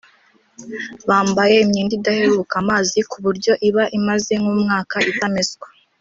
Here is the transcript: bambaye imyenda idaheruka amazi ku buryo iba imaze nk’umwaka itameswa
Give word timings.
bambaye 1.09 1.55
imyenda 1.63 1.93
idaheruka 1.99 2.53
amazi 2.63 2.97
ku 3.09 3.17
buryo 3.25 3.51
iba 3.67 3.83
imaze 3.97 4.33
nk’umwaka 4.41 4.97
itameswa 5.11 5.67